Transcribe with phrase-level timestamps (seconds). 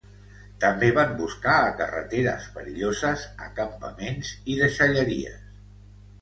[0.61, 5.39] També van buscar a carreteres perilloses, a campaments i deixalleries.